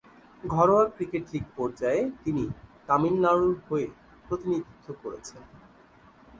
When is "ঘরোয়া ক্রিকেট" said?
0.43-1.23